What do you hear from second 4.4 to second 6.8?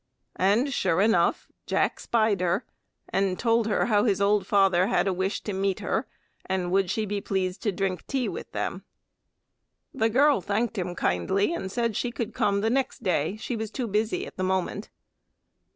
father had a wish to meet her, and